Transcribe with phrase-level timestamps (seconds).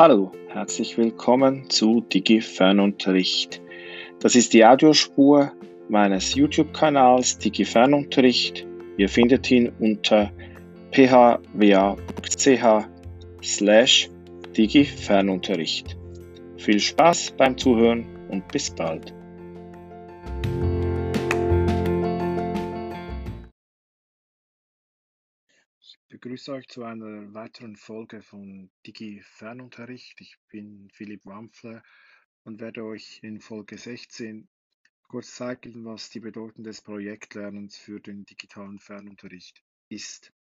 [0.00, 3.60] Hallo, herzlich willkommen zu DigiFernunterricht.
[4.20, 5.52] Das ist die Audiospur
[5.90, 8.66] meines YouTube-Kanals DigiFernunterricht.
[8.96, 10.32] Ihr findet ihn unter
[10.92, 11.42] phwa.ch
[13.42, 14.10] slash
[14.56, 15.98] DigiFernunterricht.
[16.56, 19.12] Viel Spaß beim Zuhören und bis bald.
[26.10, 30.20] Begrüße euch zu einer weiteren Folge von Digi Fernunterricht.
[30.20, 31.84] Ich bin Philipp Wampfler
[32.42, 34.48] und werde euch in Folge 16
[35.06, 40.32] kurz zeigen, was die Bedeutung des Projektlernens für den digitalen Fernunterricht ist.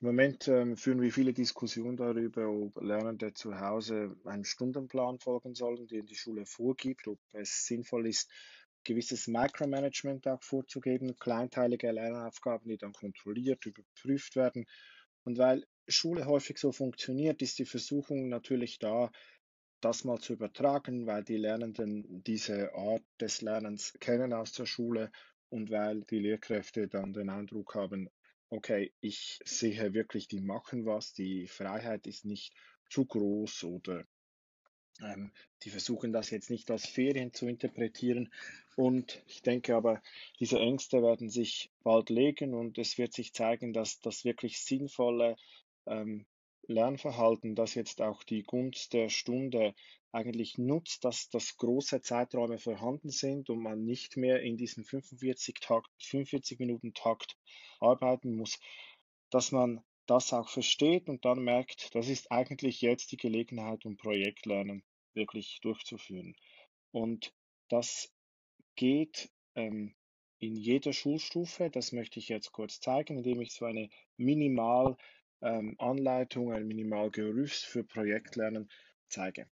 [0.00, 5.54] Im Moment ähm, führen wir viele Diskussionen darüber, ob Lernende zu Hause einem Stundenplan folgen
[5.54, 8.30] sollen, den die Schule vorgibt, ob es sinnvoll ist,
[8.84, 14.66] gewisses Micromanagement auch vorzugeben, kleinteilige Lernaufgaben, die dann kontrolliert, überprüft werden
[15.24, 19.10] und weil Schule häufig so funktioniert, ist die Versuchung natürlich da,
[19.80, 25.10] das mal zu übertragen, weil die Lernenden diese Art des Lernens kennen aus der Schule
[25.50, 28.10] und weil die Lehrkräfte dann den Eindruck haben,
[28.50, 32.54] okay, ich sehe wirklich, die machen was, die Freiheit ist nicht
[32.90, 34.04] zu groß oder
[35.02, 35.32] ähm,
[35.62, 38.32] die versuchen das jetzt nicht als Ferien zu interpretieren.
[38.76, 40.02] Und ich denke aber,
[40.40, 45.36] diese Ängste werden sich bald legen und es wird sich zeigen, dass das wirklich sinnvolle
[45.86, 46.26] ähm,
[46.68, 49.74] Lernverhalten, das jetzt auch die Gunst der Stunde
[50.12, 55.56] eigentlich nutzt, dass, dass große Zeiträume vorhanden sind und man nicht mehr in diesem 45,
[55.60, 57.36] Takt, 45 Minuten Takt
[57.80, 58.58] arbeiten muss,
[59.30, 63.96] dass man das auch versteht und dann merkt, das ist eigentlich jetzt die Gelegenheit, um
[63.96, 64.82] Projektlernen
[65.14, 66.36] wirklich durchzuführen.
[66.90, 67.34] Und
[67.68, 68.12] das
[68.74, 69.94] geht ähm,
[70.38, 71.70] in jeder Schulstufe.
[71.70, 74.98] Das möchte ich jetzt kurz zeigen, indem ich so eine Minimalanleitung,
[76.48, 78.70] ähm, ein Minimalgerüst für Projektlernen
[79.08, 79.48] zeige.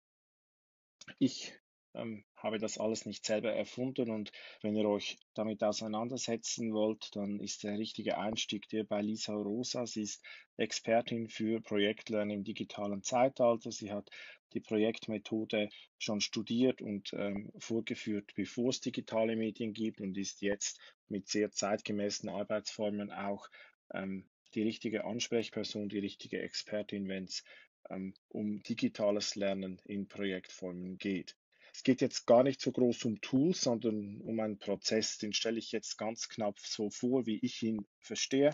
[1.20, 1.54] Ich
[1.94, 4.32] ähm, habe das alles nicht selber erfunden und
[4.62, 9.86] wenn ihr euch damit auseinandersetzen wollt, dann ist der richtige Einstieg der bei Lisa Rosa.
[9.86, 10.24] Sie ist
[10.58, 13.72] Expertin für Projektlernen im digitalen Zeitalter.
[13.72, 14.10] Sie hat
[14.54, 20.80] die Projektmethode schon studiert und ähm, vorgeführt, bevor es digitale Medien gibt und ist jetzt
[21.08, 23.48] mit sehr zeitgemäßen Arbeitsformen auch
[23.94, 27.44] ähm, die richtige Ansprechperson, die richtige Expertin, wenn es
[27.90, 31.36] ähm, um digitales Lernen in Projektformen geht.
[31.74, 35.60] Es geht jetzt gar nicht so groß um Tools, sondern um einen Prozess, den stelle
[35.60, 38.54] ich jetzt ganz knapp so vor, wie ich ihn verstehe.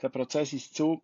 [0.00, 1.02] Der Prozess ist so,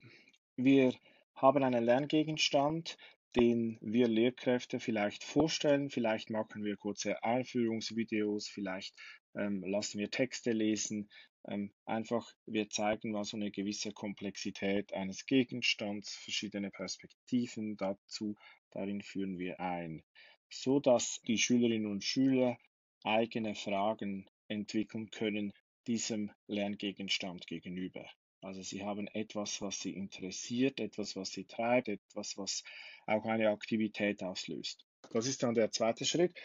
[0.57, 0.95] wir
[1.35, 2.97] haben einen Lerngegenstand,
[3.37, 5.91] den wir Lehrkräfte vielleicht vorstellen.
[5.91, 8.95] Vielleicht machen wir kurze Einführungsvideos, vielleicht
[9.35, 11.11] ähm, lassen wir Texte lesen.
[11.47, 18.37] Ähm, einfach, wir zeigen mal so eine gewisse Komplexität eines Gegenstands, verschiedene Perspektiven dazu.
[18.71, 20.03] Darin führen wir ein
[20.51, 22.59] so dass die Schülerinnen und Schüler
[23.05, 25.53] eigene Fragen entwickeln können
[25.87, 28.07] diesem Lerngegenstand gegenüber.
[28.43, 32.63] Also sie haben etwas, was sie interessiert, etwas, was sie treibt, etwas, was
[33.07, 34.85] auch eine Aktivität auslöst.
[35.13, 36.37] Das ist dann der zweite Schritt.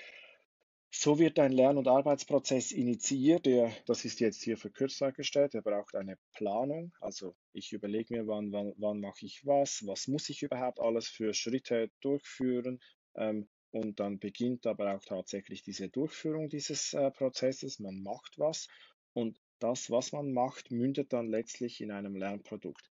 [0.94, 3.46] So wird ein Lern- und Arbeitsprozess initiiert.
[3.46, 5.54] Der, das ist jetzt hier verkürzt dargestellt.
[5.54, 6.94] Er braucht eine Planung.
[7.00, 11.08] Also ich überlege mir, wann, wann, wann mache ich was, was muss ich überhaupt alles
[11.08, 12.82] für Schritte durchführen,
[13.16, 17.80] ähm, und dann beginnt aber auch tatsächlich diese Durchführung dieses äh, Prozesses.
[17.80, 18.68] Man macht was
[19.14, 22.90] und das, was man macht, mündet dann letztlich in einem Lernprodukt.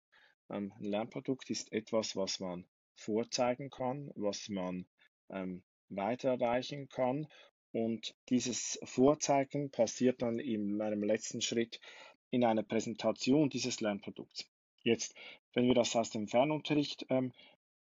[0.50, 2.66] Ähm, ein Lernprodukt ist etwas, was man
[2.96, 4.86] vorzeigen kann, was man
[5.30, 7.28] ähm, weiter erreichen kann.
[7.72, 11.80] Und dieses Vorzeigen passiert dann in meinem letzten Schritt
[12.32, 14.50] in einer Präsentation dieses Lernprodukts.
[14.84, 15.16] Jetzt,
[15.54, 17.34] wenn wir das aus dem Fernunterricht ähm,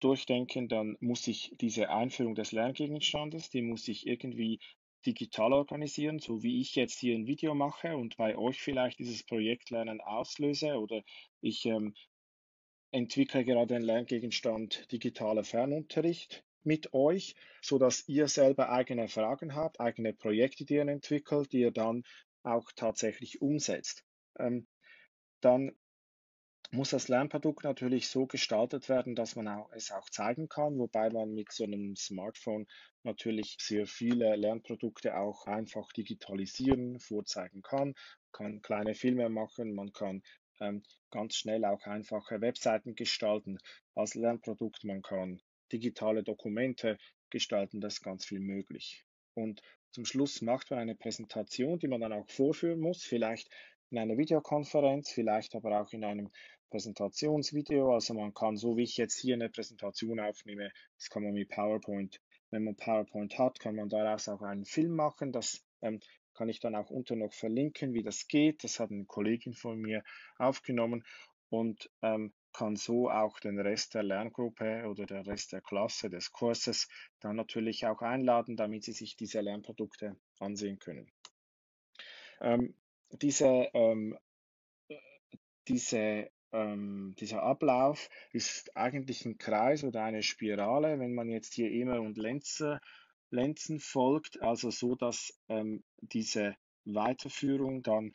[0.00, 4.58] durchdenken, dann muss ich diese Einführung des Lerngegenstandes, die muss ich irgendwie
[5.06, 9.24] digital organisieren, so wie ich jetzt hier ein Video mache und bei euch vielleicht dieses
[9.24, 11.02] Projektlernen auslöse oder
[11.40, 11.94] ich ähm,
[12.90, 19.80] entwickle gerade einen Lerngegenstand digitaler Fernunterricht mit euch, so dass ihr selber eigene Fragen habt,
[19.80, 22.02] eigene Projekte, die ihr entwickelt, die ihr dann
[22.42, 24.04] auch tatsächlich umsetzt.
[24.38, 24.66] Ähm,
[25.40, 25.72] dann
[26.72, 31.10] muss das Lernprodukt natürlich so gestaltet werden, dass man auch, es auch zeigen kann, wobei
[31.10, 32.66] man mit so einem Smartphone
[33.02, 37.94] natürlich sehr viele Lernprodukte auch einfach digitalisieren, vorzeigen kann,
[38.32, 40.22] kann kleine Filme machen, man kann
[40.60, 43.58] ähm, ganz schnell auch einfache Webseiten gestalten
[43.96, 45.40] als Lernprodukt, man kann
[45.72, 46.98] digitale Dokumente
[47.30, 49.04] gestalten, das ist ganz viel möglich.
[49.34, 53.50] Und zum Schluss macht man eine Präsentation, die man dann auch vorführen muss, vielleicht
[53.90, 56.30] in einer Videokonferenz, vielleicht aber auch in einem
[56.70, 57.92] Präsentationsvideo.
[57.92, 61.48] Also man kann, so wie ich jetzt hier eine Präsentation aufnehme, das kann man mit
[61.50, 62.20] PowerPoint,
[62.50, 65.32] wenn man PowerPoint hat, kann man daraus auch einen Film machen.
[65.32, 66.00] Das ähm,
[66.34, 68.64] kann ich dann auch unter noch verlinken, wie das geht.
[68.64, 70.02] Das hat eine Kollegin von mir
[70.38, 71.04] aufgenommen
[71.50, 76.32] und ähm, kann so auch den Rest der Lerngruppe oder der Rest der Klasse des
[76.32, 76.88] Kurses
[77.20, 81.10] dann natürlich auch einladen, damit sie sich diese Lernprodukte ansehen können.
[82.40, 82.74] Ähm,
[83.12, 84.18] diese, ähm,
[85.68, 91.70] diese, ähm, dieser Ablauf ist eigentlich ein Kreis oder eine Spirale, wenn man jetzt hier
[91.70, 92.80] immer und Lenze,
[93.30, 98.12] Lenzen folgt, also so, dass ähm, diese Weiterführung dann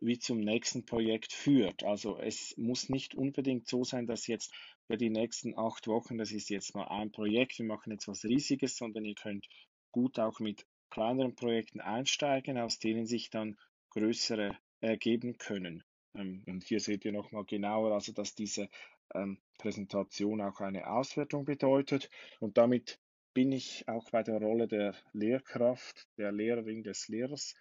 [0.00, 1.82] wie zum nächsten Projekt führt.
[1.82, 4.52] Also es muss nicht unbedingt so sein, dass jetzt
[4.86, 8.24] für die nächsten acht Wochen, das ist jetzt mal ein Projekt, wir machen jetzt was
[8.24, 9.46] Riesiges, sondern ihr könnt
[9.90, 13.58] gut auch mit kleineren Projekten einsteigen, aus denen sich dann
[13.90, 15.82] größere ergeben können.
[16.18, 18.68] Ähm, und hier seht ihr nochmal genauer, also dass diese
[19.14, 22.10] ähm, Präsentation auch eine Auswertung bedeutet.
[22.40, 23.00] Und damit
[23.32, 27.54] bin ich auch bei der Rolle der Lehrkraft, der Lehrerin, des Lehrers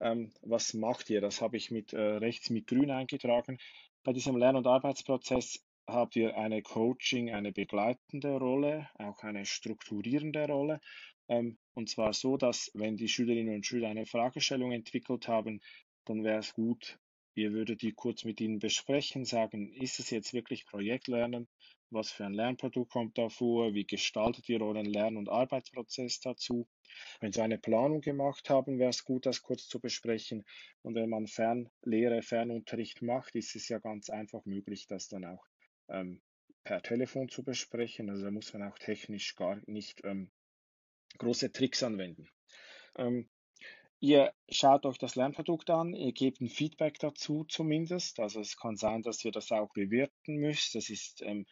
[0.00, 1.20] ähm, was macht ihr?
[1.20, 3.58] Das habe ich mit äh, rechts mit grün eingetragen.
[4.02, 10.46] Bei diesem Lern- und Arbeitsprozess habt ihr eine Coaching, eine begleitende Rolle, auch eine strukturierende
[10.46, 10.80] Rolle.
[11.28, 15.60] Ähm, und zwar so, dass wenn die Schülerinnen und Schüler eine Fragestellung entwickelt haben,
[16.06, 16.98] dann wäre es gut,
[17.34, 21.48] ihr würdet die kurz mit ihnen besprechen, sagen, ist es jetzt wirklich Projektlernen?
[21.90, 23.74] Was für ein Lernprodukt kommt da vor?
[23.74, 26.68] Wie gestaltet ihr euren Lern- und Arbeitsprozess dazu?
[27.20, 30.44] Wenn Sie eine Planung gemacht haben, wäre es gut, das kurz zu besprechen.
[30.82, 35.44] Und wenn man Fernlehre, Fernunterricht macht, ist es ja ganz einfach möglich, das dann auch
[35.88, 36.20] ähm,
[36.64, 38.08] per Telefon zu besprechen.
[38.10, 40.30] Also da muss man auch technisch gar nicht ähm,
[41.18, 42.28] große Tricks anwenden.
[42.96, 43.28] Ähm,
[44.00, 48.18] ihr schaut euch das Lernprodukt an, ihr gebt ein Feedback dazu zumindest.
[48.20, 50.74] Also es kann sein, dass ihr das auch bewerten müsst.
[50.74, 51.46] Das ist ähm,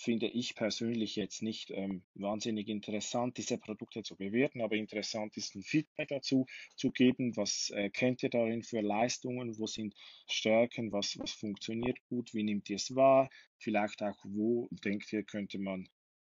[0.00, 5.54] finde ich persönlich jetzt nicht ähm, wahnsinnig interessant, diese Produkte zu bewerten, aber interessant ist
[5.54, 7.36] ein Feedback dazu zu geben.
[7.36, 9.58] Was äh, kennt ihr darin für Leistungen?
[9.58, 9.94] Wo sind
[10.26, 10.90] Stärken?
[10.90, 12.32] Was, was funktioniert gut?
[12.32, 13.28] Wie nimmt ihr es wahr?
[13.58, 15.86] Vielleicht auch, wo denkt ihr, könnte man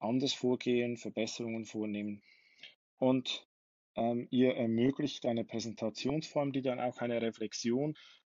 [0.00, 2.20] anders vorgehen, Verbesserungen vornehmen?
[2.98, 3.46] Und
[3.96, 7.94] ähm, ihr ermöglicht eine Präsentationsform, die dann auch eine Reflexion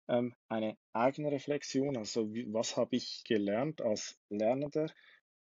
[0.08, 4.92] ähm, eine eigene Reflexion, also wie, was habe ich gelernt als Lernender,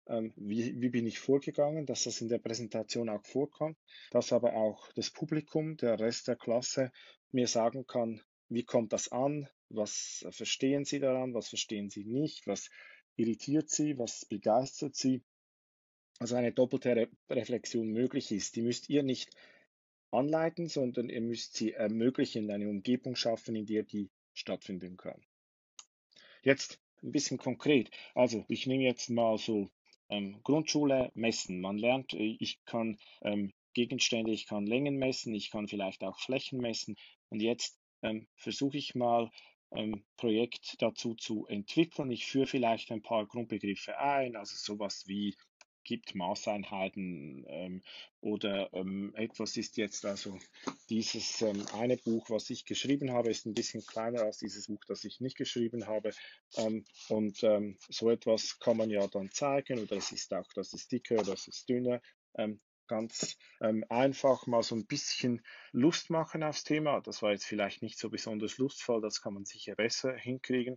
[0.07, 3.79] ähm, wie, wie bin ich vorgegangen, dass das in der Präsentation auch vorkommt,
[4.11, 6.93] dass aber auch das Publikum, der Rest der Klasse
[7.31, 12.47] mir sagen kann, wie kommt das an, was verstehen Sie daran, was verstehen Sie nicht,
[12.47, 12.71] was
[13.17, 15.23] irritiert Sie, was begeistert Sie.
[16.21, 18.55] Also eine doppelte Re Reflexion möglich ist.
[18.55, 19.35] Die müsst ihr nicht
[20.15, 25.21] anleiten, sondern ihr müsst sie ermöglichen, eine Umgebung schaffen, in der die stattfinden kann.
[26.43, 27.91] Jetzt ein bisschen konkret.
[28.15, 29.69] Also ich nehme jetzt mal so
[30.09, 31.61] ähm, Grundschule messen.
[31.61, 36.19] Man lernt, äh, ich kann ähm, Gegenstände, ich kann Längen messen, ich kann vielleicht auch
[36.19, 36.97] Flächen messen.
[37.31, 39.31] Und jetzt ähm, versuche ich mal
[39.71, 42.11] ein Projekt dazu zu entwickeln.
[42.11, 45.35] Ich führe vielleicht ein paar Grundbegriffe ein, also sowas wie
[45.85, 47.83] gibt Maßeinheiten ähm,
[48.21, 50.39] oder ähm, etwas ist jetzt also
[50.89, 54.83] dieses ähm, eine Buch, was ich geschrieben habe, ist ein bisschen kleiner als dieses Buch,
[54.87, 56.11] das ich nicht geschrieben habe
[56.57, 60.73] ähm, und ähm, so etwas kann man ja dann zeigen oder es ist auch, das
[60.73, 62.01] ist dicker, das ist dünner,
[62.37, 63.39] ähm, ganz
[63.89, 65.41] einfach mal so ein bisschen
[65.73, 67.01] Lust machen aufs Thema.
[67.01, 70.77] Das war jetzt vielleicht nicht so besonders lustvoll, das kann man sicher besser hinkriegen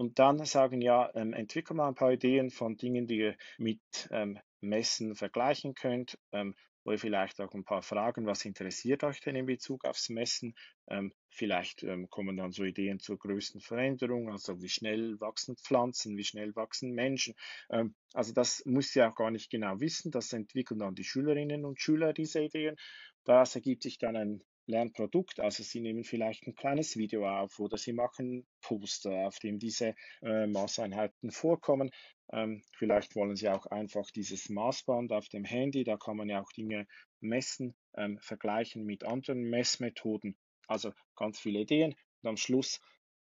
[0.00, 3.80] und dann sagen, ja, ähm, entwickle mal ein paar Ideen von Dingen, die ihr mit
[4.10, 9.20] ähm, Messen vergleichen könnt, ähm, wo ihr vielleicht auch ein paar Fragen, was interessiert euch
[9.20, 10.54] denn in Bezug aufs Messen?
[10.88, 16.16] Ähm, vielleicht ähm, kommen dann so Ideen zur größten Veränderung, also wie schnell wachsen Pflanzen,
[16.16, 17.34] wie schnell wachsen Menschen.
[17.70, 21.64] Ähm, also das müsst ihr auch gar nicht genau wissen, das entwickeln dann die Schülerinnen
[21.64, 22.76] und Schüler diese Ideen.
[23.24, 25.40] Daraus ergibt sich dann ein Lernprodukt.
[25.40, 29.94] Also Sie nehmen vielleicht ein kleines Video auf oder Sie machen Poster, auf dem diese
[30.22, 31.90] äh, Maßeinheiten vorkommen.
[32.32, 36.40] Ähm, vielleicht wollen Sie auch einfach dieses Maßband auf dem Handy, da kann man ja
[36.40, 36.86] auch Dinge
[37.20, 40.36] messen, ähm, vergleichen mit anderen Messmethoden.
[40.66, 41.94] Also ganz viele Ideen.
[42.22, 42.80] Und am Schluss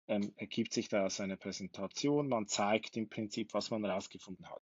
[0.09, 2.29] ähm, ergibt sich daraus eine Präsentation.
[2.29, 4.63] Man zeigt im Prinzip, was man herausgefunden hat.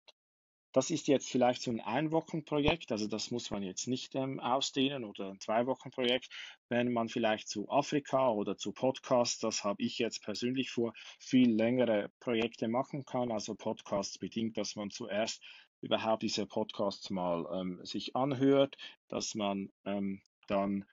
[0.79, 5.05] Das ist jetzt vielleicht so ein Einwochenprojekt, also das muss man jetzt nicht ähm, ausdehnen
[5.05, 6.29] oder ein Zwei-Wochen-Projekt.
[6.69, 11.51] Wenn man vielleicht zu Afrika oder zu Podcasts, das habe ich jetzt persönlich vor, viel
[11.51, 13.33] längere Projekte machen kann.
[13.33, 15.43] Also Podcasts bedingt, dass man zuerst
[15.81, 18.77] überhaupt diese Podcasts mal ähm, sich anhört,
[19.09, 20.85] dass man ähm, dann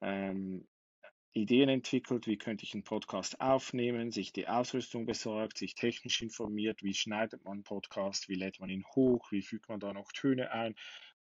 [0.00, 0.66] ähm,
[1.32, 6.82] Ideen entwickelt, wie könnte ich einen Podcast aufnehmen, sich die Ausrüstung besorgt, sich technisch informiert,
[6.82, 10.10] wie schneidet man einen Podcast, wie lädt man ihn hoch, wie fügt man da noch
[10.12, 10.74] Töne ein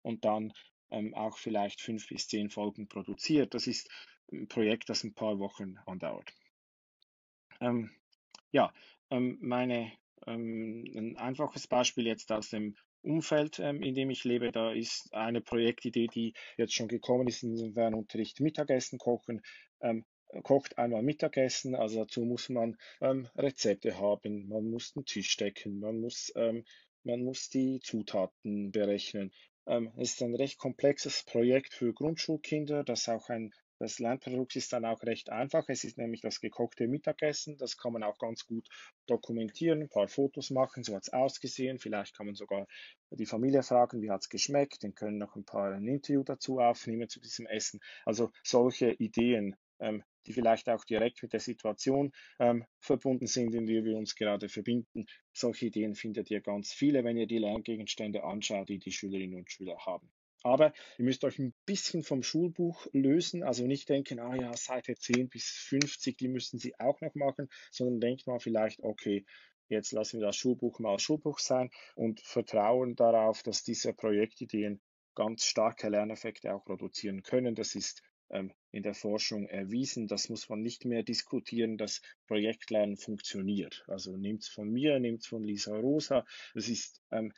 [0.01, 0.53] und dann
[0.91, 3.53] ähm, auch vielleicht fünf bis zehn Folgen produziert.
[3.53, 3.89] Das ist
[4.31, 6.31] ein Projekt, das ein paar Wochen andauert.
[7.59, 7.91] Ähm,
[8.51, 8.73] ja,
[9.09, 9.91] ähm, meine,
[10.27, 15.13] ähm, ein einfaches Beispiel jetzt aus dem Umfeld, ähm, in dem ich lebe, da ist
[15.13, 19.41] eine Projektidee, die jetzt schon gekommen ist in diesem Fernunterricht, Mittagessen kochen.
[19.81, 20.05] Ähm,
[20.41, 25.79] kocht einmal Mittagessen, also dazu muss man ähm, Rezepte haben, man muss den Tisch decken,
[25.79, 26.65] man muss, ähm,
[27.03, 29.31] man muss die Zutaten berechnen.
[29.67, 33.53] Ähm, es ist ein recht komplexes Projekt für Grundschulkinder, das auch ein
[33.83, 35.65] das Lernprodukt ist dann auch recht einfach.
[35.67, 37.57] Es ist nämlich das gekochte Mittagessen.
[37.57, 38.67] Das kann man auch ganz gut
[39.07, 41.79] dokumentieren, ein paar Fotos machen, so hat es ausgesehen.
[41.79, 42.65] Vielleicht kann man sogar
[43.11, 44.85] die Familie fragen, wie hat es geschmeckt.
[44.85, 47.81] Dann können noch ein paar ein Interview dazu aufnehmen zu diesem Essen.
[48.05, 53.65] Also solche Ideen, ähm, die vielleicht auch direkt mit der Situation ähm, verbunden sind, in
[53.65, 55.07] der wir uns gerade verbinden.
[55.33, 59.51] Solche Ideen findet ihr ganz viele, wenn ihr die Lerngegenstände anschaut, die die Schülerinnen und
[59.51, 60.09] Schüler haben.
[60.43, 64.95] Aber ihr müsst euch ein bisschen vom Schulbuch lösen, also nicht denken, ah ja, Seite
[64.95, 69.25] 10 bis 50, die müssen Sie auch noch machen, sondern denkt mal vielleicht, okay,
[69.69, 74.81] jetzt lassen wir das Schulbuch mal Schulbuch sein und vertrauen darauf, dass diese Projektideen
[75.15, 77.55] ganz starke Lerneffekte auch produzieren können.
[77.55, 80.07] Das ist ähm, in der Forschung erwiesen.
[80.07, 83.83] Das muss man nicht mehr diskutieren, dass Projektlernen funktioniert.
[83.87, 86.25] Also nehmt es von mir, nehmt es von Lisa Rosa.
[86.53, 87.31] Das ist ähm,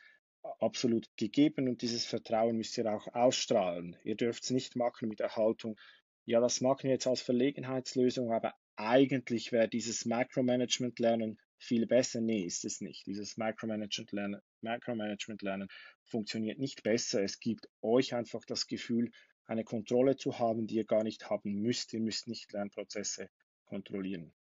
[0.60, 3.96] absolut gegeben und dieses Vertrauen müsst ihr auch ausstrahlen.
[4.04, 5.78] Ihr dürft es nicht machen mit der Haltung,
[6.24, 12.20] ja, das machen wir jetzt als Verlegenheitslösung, aber eigentlich wäre dieses Micromanagement-Lernen viel besser.
[12.20, 13.06] Nee, ist es nicht.
[13.06, 15.68] Dieses Micromanagement-Lernen Micromanagement -Lernen
[16.04, 17.22] funktioniert nicht besser.
[17.22, 19.10] Es gibt euch einfach das Gefühl,
[19.46, 21.92] eine Kontrolle zu haben, die ihr gar nicht haben müsst.
[21.92, 23.30] Ihr müsst nicht Lernprozesse
[23.64, 24.34] kontrollieren.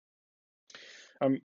[1.20, 1.44] Ähm,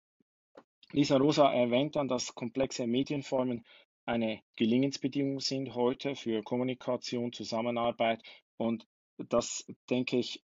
[0.93, 3.65] Lisa Rosa erwähnt dann, dass komplexe Medienformen
[4.07, 8.23] eine Gelingensbedingung sind heute für Kommunikation, Zusammenarbeit.
[8.57, 8.87] Und
[9.19, 10.43] das denke ich,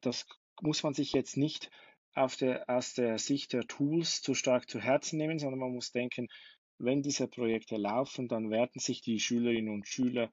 [0.00, 0.26] das
[0.60, 1.70] muss man sich jetzt nicht
[2.14, 5.92] auf der, aus der Sicht der Tools zu stark zu Herzen nehmen, sondern man muss
[5.92, 6.28] denken,
[6.78, 10.30] wenn diese Projekte laufen, dann werden sich die Schülerinnen und Schüler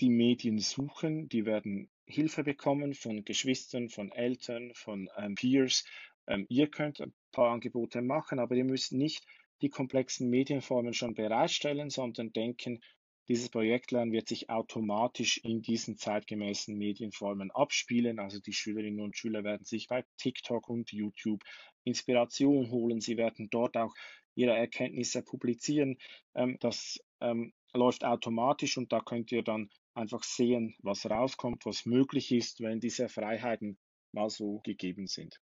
[0.00, 5.84] die Medien suchen, die werden Hilfe bekommen von Geschwistern, von Eltern, von ähm, Peers.
[6.26, 9.24] Ähm, ihr könnt ein paar Angebote machen, aber ihr müsst nicht
[9.62, 12.80] die komplexen Medienformen schon bereitstellen, sondern denken,
[13.28, 18.18] dieses Projektlernen wird sich automatisch in diesen zeitgemäßen Medienformen abspielen.
[18.18, 21.42] Also die Schülerinnen und Schüler werden sich bei TikTok und YouTube
[21.84, 23.00] Inspiration holen.
[23.00, 23.94] Sie werden dort auch
[24.34, 25.96] ihre Erkenntnisse publizieren.
[26.34, 31.86] Ähm, das ähm, läuft automatisch und da könnt ihr dann einfach sehen, was rauskommt, was
[31.86, 33.78] möglich ist, wenn diese Freiheiten
[34.12, 35.40] mal so gegeben sind.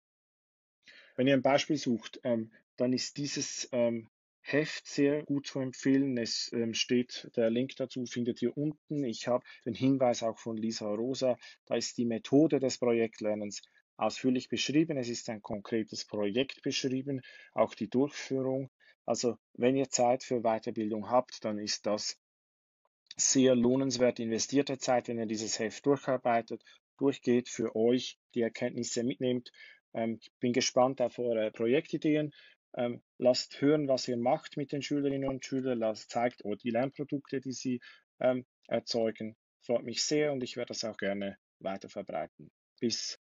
[1.15, 4.09] Wenn ihr ein Beispiel sucht, ähm, dann ist dieses ähm,
[4.41, 6.17] Heft sehr gut zu empfehlen.
[6.17, 9.03] Es ähm, steht, der Link dazu findet ihr unten.
[9.03, 11.37] Ich habe den Hinweis auch von Lisa Rosa.
[11.65, 13.63] Da ist die Methode des Projektlernens
[13.97, 14.97] ausführlich beschrieben.
[14.97, 17.21] Es ist ein konkretes Projekt beschrieben,
[17.53, 18.69] auch die Durchführung.
[19.05, 22.19] Also wenn ihr Zeit für Weiterbildung habt, dann ist das
[23.17, 26.63] sehr lohnenswert investierte Zeit, wenn ihr dieses Heft durcharbeitet,
[26.97, 29.51] durchgeht, für euch die Erkenntnisse mitnehmt.
[29.95, 32.31] Ähm, ich bin gespannt auf eure Projektideen.
[32.77, 35.79] Ähm, lasst hören, was ihr macht mit den Schülerinnen und Schülern.
[35.79, 37.79] Lasst, zeigt euch die Lernprodukte, die sie
[38.19, 39.35] ähm, erzeugen.
[39.65, 42.51] Freut mich sehr und ich werde das auch gerne weiter verbreiten.
[42.79, 43.17] Bis.